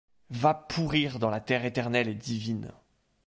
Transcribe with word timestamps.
Va 0.31 0.55
pourrir 0.55 1.19
dans 1.19 1.29
la 1.29 1.39
terre 1.41 1.63
éternelle 1.63 2.07
et 2.07 2.15
divine 2.15 2.71